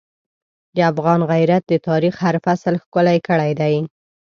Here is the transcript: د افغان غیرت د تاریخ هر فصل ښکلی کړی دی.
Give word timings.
د 0.75 0.77
افغان 0.91 1.19
غیرت 1.31 1.63
د 1.67 1.73
تاریخ 1.87 2.15
هر 2.25 2.35
فصل 2.45 2.73
ښکلی 2.83 3.17
کړی 3.27 3.51
دی. 3.61 3.75